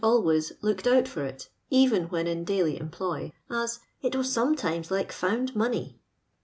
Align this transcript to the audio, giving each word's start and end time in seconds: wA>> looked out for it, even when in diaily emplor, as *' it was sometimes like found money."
wA>> 0.03 0.41
looked 0.63 0.87
out 0.87 1.07
for 1.07 1.23
it, 1.23 1.47
even 1.69 2.05
when 2.05 2.25
in 2.25 2.43
diaily 2.43 2.75
emplor, 2.81 3.31
as 3.51 3.81
*' 3.91 4.01
it 4.01 4.15
was 4.15 4.33
sometimes 4.33 4.89
like 4.89 5.11
found 5.11 5.55
money." 5.55 5.99